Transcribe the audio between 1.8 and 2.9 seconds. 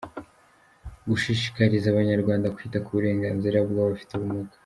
abanyarwanda kwita ku